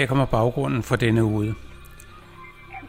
[0.00, 1.54] Her kommer baggrunden for denne uge.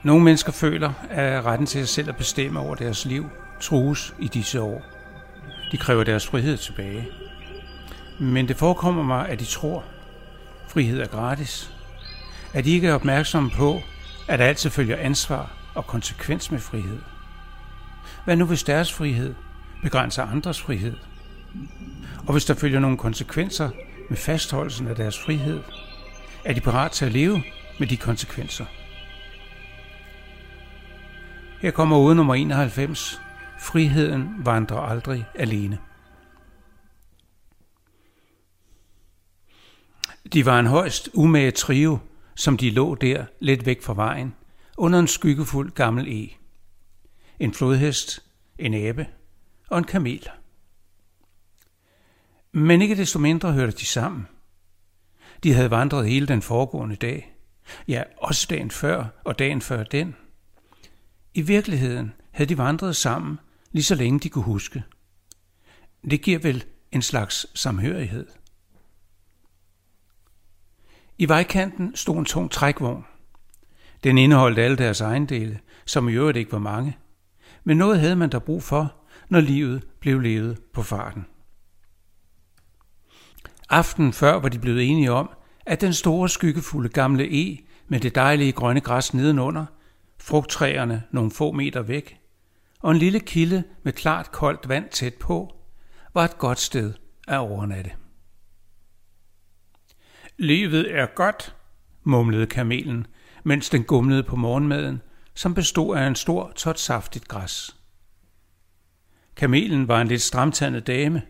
[0.03, 3.29] Nogle mennesker føler, at retten til sig selv at bestemme over deres liv
[3.61, 4.81] trues i disse år.
[5.71, 7.07] De kræver deres frihed tilbage.
[8.19, 9.83] Men det forekommer mig, at de tror,
[10.67, 11.73] frihed er gratis.
[12.53, 13.81] At de ikke er opmærksomme på,
[14.27, 16.99] at der altid følger ansvar og konsekvens med frihed.
[18.25, 19.33] Hvad nu hvis deres frihed
[19.83, 20.95] begrænser andres frihed?
[22.27, 23.69] Og hvis der følger nogle konsekvenser
[24.09, 25.59] med fastholdelsen af deres frihed,
[26.45, 27.43] er de parat til at leve
[27.79, 28.65] med de konsekvenser.
[31.61, 33.21] Her kommer ude nummer 91.
[33.59, 35.79] Friheden vandrer aldrig alene.
[40.33, 41.99] De var en højst umage trio,
[42.35, 44.35] som de lå der lidt væk fra vejen,
[44.77, 46.29] under en skyggefuld gammel e.
[47.39, 48.23] En flodhest,
[48.57, 49.07] en abe
[49.69, 50.29] og en kamel.
[52.51, 54.27] Men ikke desto mindre hørte de sammen.
[55.43, 57.35] De havde vandret hele den foregående dag.
[57.87, 60.15] Ja, også dagen før og dagen før den.
[61.33, 63.39] I virkeligheden havde de vandret sammen,
[63.71, 64.83] lige så længe de kunne huske.
[66.11, 68.27] Det giver vel en slags samhørighed.
[71.17, 73.05] I vejkanten stod en tung trækvogn.
[74.03, 76.97] Den indeholdt alle deres ejendele, som i øvrigt ikke var mange.
[77.63, 78.95] Men noget havde man der brug for,
[79.29, 81.25] når livet blev levet på farten.
[83.71, 85.29] Aften før var de blevet enige om,
[85.65, 89.65] at den store skyggefulde gamle E med det dejlige grønne græs nedenunder,
[90.19, 92.19] frugttræerne nogle få meter væk,
[92.79, 95.55] og en lille kilde med klart koldt vand tæt på,
[96.13, 96.93] var et godt sted
[97.27, 97.91] at overnatte.
[100.37, 101.55] Livet er godt,
[102.03, 103.07] mumlede kamelen,
[103.43, 105.01] mens den gumlede på morgenmaden,
[105.33, 107.75] som bestod af en stor tot saftigt græs.
[109.35, 111.21] Kamelen var en lidt stramtandet dame,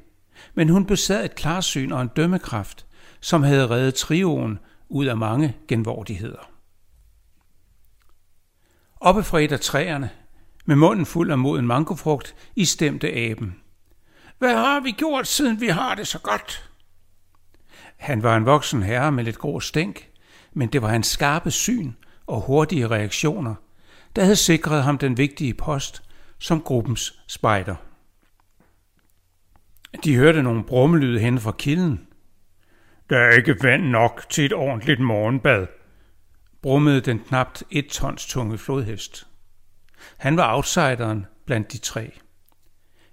[0.53, 2.86] men hun besad et klarsyn og en dømmekraft,
[3.21, 6.49] som havde reddet trioen ud af mange genvordigheder.
[8.95, 10.10] Oppe fra et af træerne,
[10.66, 13.55] med munden fuld af moden mangofrugt, istemte aben.
[14.38, 16.70] Hvad har vi gjort, siden vi har det så godt?
[17.98, 20.10] Han var en voksen herre med lidt grå stænk,
[20.54, 21.92] men det var hans skarpe syn
[22.27, 23.55] og hurtige reaktioner,
[24.16, 26.04] der havde sikret ham den vigtige post
[26.39, 27.76] som gruppens spejder.
[30.04, 32.08] De hørte nogle brummelyde hen fra kilden.
[33.10, 35.68] Der er ikke vand nok til et ordentligt morgenbad,
[36.62, 39.28] brummede den knapt et tons tunge flodhest.
[40.18, 42.20] Han var outsideren blandt de tre.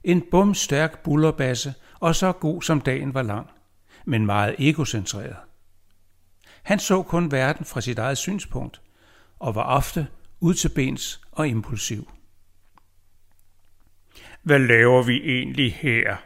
[0.05, 3.50] En bumstærk bullerbasse og så god som dagen var lang,
[4.05, 5.37] men meget egocentreret.
[6.62, 8.81] Han så kun verden fra sit eget synspunkt
[9.39, 10.06] og var ofte
[10.41, 12.10] ud til bens og impulsiv.
[14.43, 16.16] Hvad laver vi egentlig her?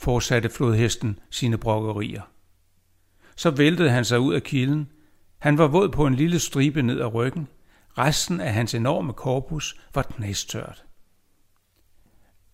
[0.00, 2.22] Fortsatte flodhesten sine brokkerier.
[3.36, 4.88] Så væltede han sig ud af kilden.
[5.38, 7.48] Han var våd på en lille stribe ned ad ryggen.
[7.98, 10.84] Resten af hans enorme korpus var knæstørt.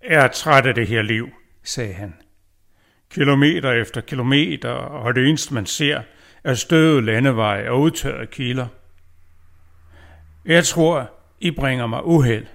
[0.08, 1.28] Jeg er træt af det her liv,
[1.62, 2.14] sagde han.
[3.10, 6.02] Kilometer efter kilometer, og det eneste man ser,
[6.44, 8.66] er støvet landevej og udtørrede kilder.
[10.44, 12.46] Jeg tror, I bringer mig uheld.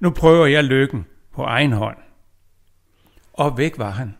[0.00, 1.96] Nu prøver jeg lykken på egen hånd
[3.38, 4.16] og væk var han.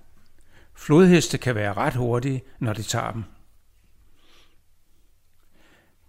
[0.75, 3.25] Flodheste kan være ret hurtige, når de tager dem.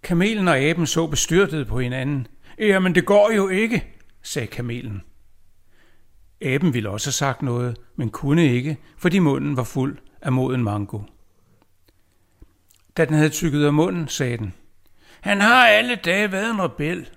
[0.02, 2.26] Kamelen og aben så bestyrtet på hinanden.
[2.58, 5.02] Jamen, det går jo ikke, sagde kamelen.
[6.42, 10.64] Aben ville også have sagt noget, men kunne ikke, fordi munden var fuld af moden
[10.64, 11.00] mango.
[12.96, 14.54] Da den havde tykket af munden, sagde den,
[15.20, 17.08] han har alle dage været en rebel.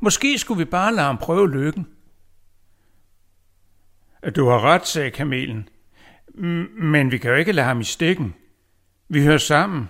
[0.00, 1.86] Måske skulle vi bare lade ham prøve lykken.
[4.30, 5.68] Du har ret, sagde kamelen.
[6.78, 8.34] Men vi kan jo ikke lade ham i stikken.
[9.08, 9.88] Vi hører sammen.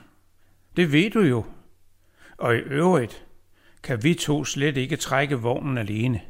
[0.76, 1.44] Det ved du jo.
[2.38, 3.26] Og i øvrigt
[3.82, 6.20] kan vi to slet ikke trække vognen alene.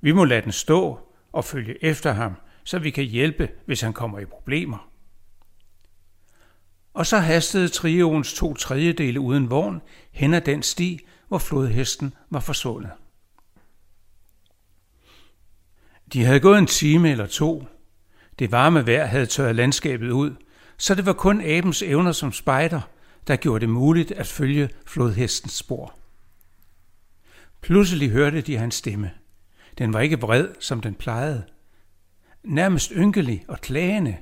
[0.00, 0.98] Vi må lade den stå
[1.32, 2.34] og følge efter ham,
[2.64, 4.90] så vi kan hjælpe, hvis han kommer i problemer.
[6.94, 9.82] Og så hastede trioens to tredjedele uden vogn
[10.12, 12.90] hen ad den sti, hvor flodhesten var forsvundet.
[16.14, 17.66] De havde gået en time eller to.
[18.38, 20.34] Det varme vejr havde tørret landskabet ud,
[20.78, 22.80] så det var kun abens evner som spejder,
[23.26, 25.98] der gjorde det muligt at følge flodhestens spor.
[27.60, 29.10] Pludselig hørte de hans stemme.
[29.78, 31.44] Den var ikke vred, som den plejede.
[32.44, 34.16] Nærmest ynkelig og klagende.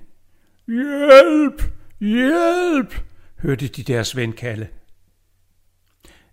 [0.67, 1.63] Hjælp!
[2.01, 3.05] Hjælp!
[3.39, 4.69] hørte de deres ven kalde.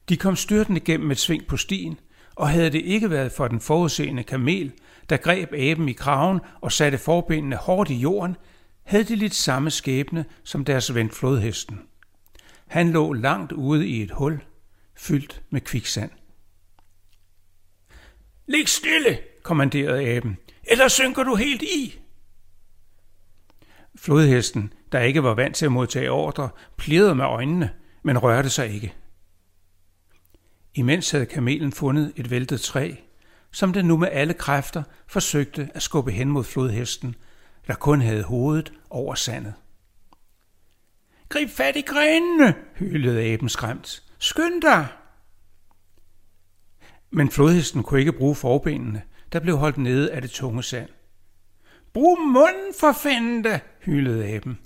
[0.09, 1.99] De kom styrtende gennem et sving på stien,
[2.35, 4.71] og havde det ikke været for den forudseende kamel,
[5.09, 8.35] der greb aben i kraven og satte forbenene hårdt i jorden,
[8.83, 11.81] havde de lidt samme skæbne som deres ven flodhesten.
[12.67, 14.43] Han lå langt ude i et hul,
[14.97, 16.11] fyldt med kviksand.
[18.47, 21.99] Lig stille, kommanderede aben, ellers synker du helt i.
[23.95, 27.69] Flodhesten, der ikke var vant til at modtage ordre, plirrede med øjnene,
[28.03, 28.93] men rørte sig ikke.
[30.73, 32.95] Imens havde kamelen fundet et væltet træ,
[33.51, 37.15] som den nu med alle kræfter forsøgte at skubbe hen mod flodhesten,
[37.67, 39.53] der kun havde hovedet over sandet.
[41.29, 44.03] Grib fat i grenene, hylede aben skræmt.
[44.19, 44.87] Skynd dig!
[47.11, 49.01] Men flodhesten kunne ikke bruge forbenene,
[49.33, 50.89] der blev holdt nede af det tunge sand.
[51.93, 54.59] Brug munden for fende, hylede aben.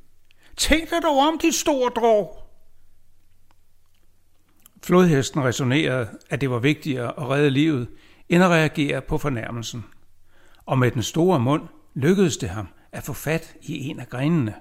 [0.57, 2.43] Tænk dig dog om, dit store drog.
[4.83, 7.87] Flodhesten resonerede, at det var vigtigere at redde livet,
[8.33, 9.85] end at reagere på fornærmelsen.
[10.65, 14.55] Og med den store mund lykkedes det ham at få fat i en af grenene.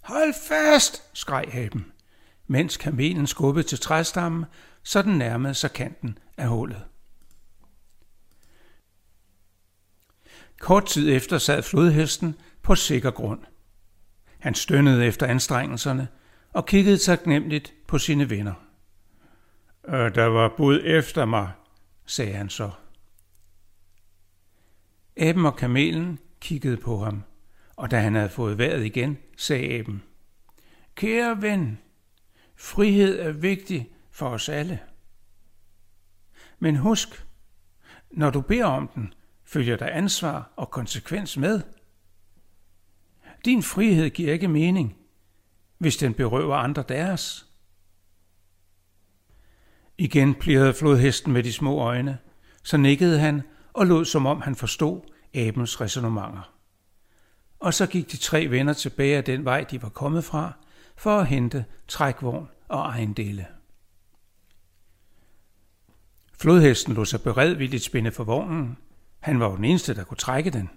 [0.00, 1.92] Hold fast, skreg aben,
[2.46, 4.44] mens kamelen skubbede til træstammen,
[4.82, 6.84] så den nærmede sig kanten af hullet.
[10.60, 13.40] Kort tid efter sad flodhesten på sikker grund.
[14.38, 16.08] Han stønnede efter anstrengelserne
[16.52, 18.54] og kiggede taknemmeligt på sine venner.
[19.88, 21.50] Øh, der var bud efter mig,
[22.10, 22.70] sagde han så.
[25.16, 27.22] Aben og kamelen kiggede på ham,
[27.76, 30.02] og da han havde fået vejret igen, sagde aben,
[30.94, 31.78] Kære ven,
[32.56, 34.80] frihed er vigtig for os alle.
[36.58, 37.26] Men husk,
[38.10, 39.14] når du beder om den,
[39.44, 41.62] følger der ansvar og konsekvens med.
[43.44, 44.96] Din frihed giver ikke mening,
[45.78, 47.49] hvis den berøver andre deres.
[50.00, 52.18] Igen plirrede flodhesten med de små øjne,
[52.62, 53.42] så nikkede han
[53.72, 55.00] og lod som om han forstod
[55.34, 56.52] abens resonemanger.
[57.58, 60.52] Og så gik de tre venner tilbage af den vej, de var kommet fra,
[60.96, 63.46] for at hente trækvogn og ejendele.
[66.40, 68.76] Flodhesten lå sig beredvilligt spænde for vognen.
[69.18, 70.70] Han var jo den eneste, der kunne trække den.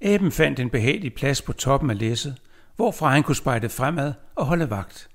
[0.00, 2.36] Aben fandt en behagelig plads på toppen af læsset,
[2.76, 5.08] hvorfra han kunne spejde fremad og holde vagt.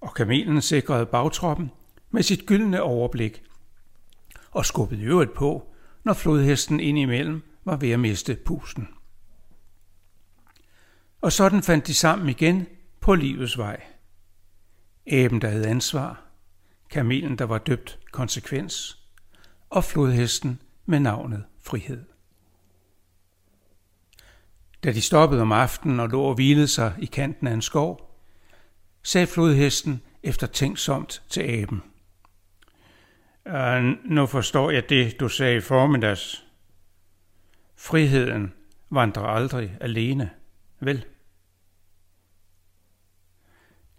[0.00, 1.70] Og kamelen sikrede bagtroppen
[2.10, 3.42] med sit gyldne overblik
[4.50, 5.72] og skubbede øvrigt på,
[6.04, 8.88] når flodhesten indimellem var ved at miste pusten.
[11.20, 12.66] Og sådan fandt de sammen igen
[13.00, 13.82] på livets vej.
[15.06, 16.22] Æben, der havde ansvar,
[16.90, 19.02] kamelen, der var døbt konsekvens,
[19.70, 22.04] og flodhesten med navnet frihed.
[24.84, 28.20] Da de stoppede om aftenen og lå og hvilede sig i kanten af en skov,
[29.02, 31.82] sagde flodhesten efter tænksomt til aben.
[33.46, 36.46] Uh, nu forstår jeg det, du sagde i formiddags.
[37.76, 38.52] Friheden
[38.90, 40.30] vandrer aldrig alene,
[40.80, 41.04] vel?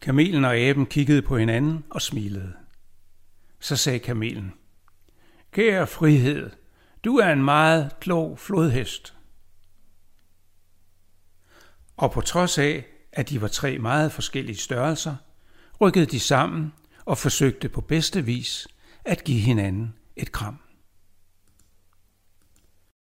[0.01, 2.53] Kamelen og aben kiggede på hinanden og smilede.
[3.59, 4.53] Så sagde kamelen,
[5.51, 6.49] Kære frihed,
[7.03, 9.15] du er en meget klog flodhest.
[11.97, 15.15] Og på trods af, at de var tre meget forskellige størrelser,
[15.81, 16.73] rykkede de sammen
[17.05, 18.67] og forsøgte på bedste vis
[19.05, 20.57] at give hinanden et kram.